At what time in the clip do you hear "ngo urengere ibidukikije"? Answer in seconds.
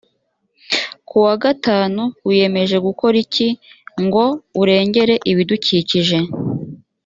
4.05-6.19